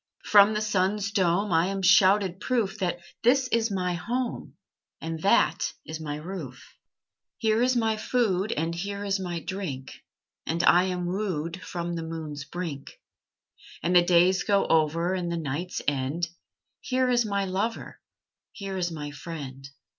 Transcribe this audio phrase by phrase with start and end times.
[0.25, 4.55] From the sun's dome I am shouted proof That this is my home,
[4.99, 6.75] And that is my roof.
[7.37, 9.91] Here is my food, And here is my drink,
[10.47, 12.99] And I am wooed From the moon's brink.
[13.83, 16.29] And the days go over, And the nights end;
[16.79, 17.99] Here is my lover,
[18.53, 19.69] Here is my friend.